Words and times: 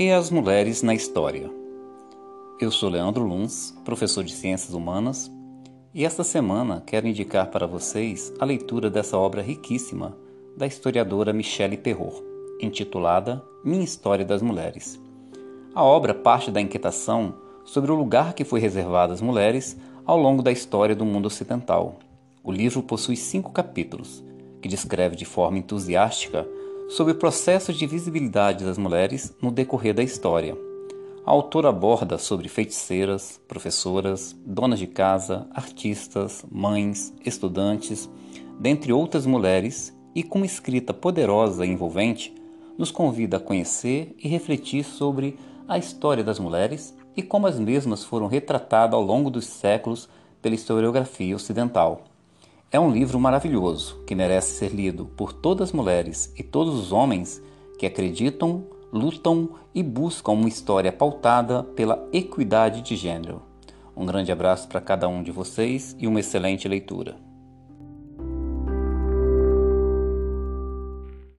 e 0.00 0.10
as 0.10 0.30
mulheres 0.30 0.82
na 0.82 0.94
história. 0.94 1.50
Eu 2.58 2.70
sou 2.70 2.88
Leandro 2.88 3.22
Luns, 3.22 3.74
professor 3.84 4.24
de 4.24 4.32
Ciências 4.32 4.72
Humanas, 4.72 5.30
e 5.92 6.06
esta 6.06 6.24
semana 6.24 6.82
quero 6.86 7.06
indicar 7.06 7.50
para 7.50 7.66
vocês 7.66 8.32
a 8.40 8.46
leitura 8.46 8.88
dessa 8.88 9.18
obra 9.18 9.42
riquíssima 9.42 10.16
da 10.56 10.66
historiadora 10.66 11.34
Michelle 11.34 11.76
Perrault, 11.76 12.22
intitulada 12.62 13.44
Minha 13.62 13.84
História 13.84 14.24
das 14.24 14.40
Mulheres. 14.40 14.98
A 15.74 15.84
obra 15.84 16.14
parte 16.14 16.50
da 16.50 16.62
inquietação 16.62 17.34
sobre 17.66 17.92
o 17.92 17.94
lugar 17.94 18.32
que 18.32 18.42
foi 18.42 18.58
reservado 18.58 19.12
às 19.12 19.20
mulheres 19.20 19.76
ao 20.06 20.16
longo 20.16 20.42
da 20.42 20.50
história 20.50 20.96
do 20.96 21.04
mundo 21.04 21.26
ocidental. 21.26 21.98
O 22.42 22.50
livro 22.50 22.82
possui 22.82 23.16
cinco 23.16 23.52
capítulos, 23.52 24.24
que 24.62 24.68
descreve 24.68 25.14
de 25.14 25.26
forma 25.26 25.58
entusiástica 25.58 26.48
sobre 26.90 27.12
o 27.12 27.16
processo 27.16 27.72
de 27.72 27.86
visibilidade 27.86 28.64
das 28.64 28.76
mulheres 28.76 29.32
no 29.40 29.52
decorrer 29.52 29.94
da 29.94 30.02
história. 30.02 30.58
A 31.24 31.30
autora 31.30 31.68
aborda 31.68 32.18
sobre 32.18 32.48
feiticeiras, 32.48 33.40
professoras, 33.46 34.36
donas 34.44 34.80
de 34.80 34.88
casa, 34.88 35.46
artistas, 35.54 36.44
mães, 36.50 37.14
estudantes, 37.24 38.10
dentre 38.58 38.92
outras 38.92 39.24
mulheres, 39.24 39.96
e 40.12 40.24
com 40.24 40.44
escrita 40.44 40.92
poderosa 40.92 41.64
e 41.64 41.70
envolvente, 41.70 42.34
nos 42.76 42.90
convida 42.90 43.36
a 43.36 43.40
conhecer 43.40 44.12
e 44.18 44.26
refletir 44.26 44.82
sobre 44.82 45.38
a 45.68 45.78
história 45.78 46.24
das 46.24 46.40
mulheres 46.40 46.92
e 47.16 47.22
como 47.22 47.46
as 47.46 47.60
mesmas 47.60 48.02
foram 48.02 48.26
retratadas 48.26 48.94
ao 48.94 49.02
longo 49.02 49.30
dos 49.30 49.46
séculos 49.46 50.08
pela 50.42 50.56
historiografia 50.56 51.36
ocidental. 51.36 52.09
É 52.72 52.78
um 52.78 52.88
livro 52.88 53.18
maravilhoso 53.18 54.00
que 54.06 54.14
merece 54.14 54.54
ser 54.54 54.70
lido 54.72 55.04
por 55.04 55.32
todas 55.32 55.70
as 55.70 55.72
mulheres 55.72 56.32
e 56.38 56.42
todos 56.44 56.78
os 56.78 56.92
homens 56.92 57.42
que 57.76 57.84
acreditam, 57.84 58.64
lutam 58.92 59.56
e 59.74 59.82
buscam 59.82 60.30
uma 60.32 60.48
história 60.48 60.92
pautada 60.92 61.64
pela 61.64 62.08
equidade 62.12 62.82
de 62.82 62.94
gênero. 62.94 63.42
Um 63.96 64.06
grande 64.06 64.30
abraço 64.30 64.68
para 64.68 64.80
cada 64.80 65.08
um 65.08 65.20
de 65.20 65.32
vocês 65.32 65.96
e 65.98 66.06
uma 66.06 66.20
excelente 66.20 66.68
leitura. 66.68 67.29